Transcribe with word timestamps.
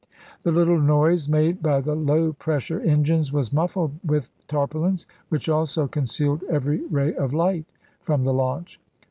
The 0.41 0.51
little 0.51 0.79
noise 0.81 1.29
made 1.29 1.61
by 1.61 1.79
the 1.79 1.93
low 1.93 2.33
pressure 2.33 2.79
engines 2.79 3.31
was 3.31 3.53
muffled 3.53 3.99
with 4.03 4.31
tarpaulins, 4.47 5.05
which 5.29 5.47
also 5.47 5.87
concealed 5.87 6.41
every 6.49 6.83
ray 6.87 7.13
of 7.13 7.35
light 7.35 7.65
from 7.99 8.23
the 8.23 8.33
launch. 8.33 8.79